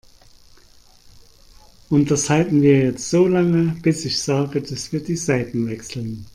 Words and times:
Und 1.91 2.09
das 2.09 2.27
halten 2.31 2.63
wir 2.63 2.85
jetzt 2.85 3.07
so 3.11 3.27
lange, 3.27 3.75
bis 3.83 4.03
ich 4.03 4.19
sage, 4.19 4.59
dass 4.59 4.91
wir 4.91 4.99
die 5.03 5.15
Seiten 5.15 5.67
wechseln. 5.67 6.25